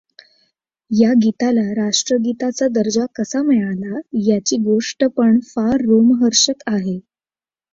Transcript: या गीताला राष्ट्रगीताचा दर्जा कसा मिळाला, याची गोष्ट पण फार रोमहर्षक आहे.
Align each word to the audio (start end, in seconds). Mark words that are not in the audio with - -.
या 0.91 1.11
गीताला 1.23 1.65
राष्ट्रगीताचा 1.75 2.67
दर्जा 2.71 3.05
कसा 3.15 3.41
मिळाला, 3.43 3.99
याची 4.25 4.57
गोष्ट 4.63 5.05
पण 5.17 5.39
फार 5.45 5.81
रोमहर्षक 5.81 6.63
आहे. 6.67 6.99